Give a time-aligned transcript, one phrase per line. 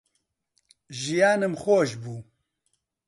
[1.01, 2.15] ژیانم خۆش بوو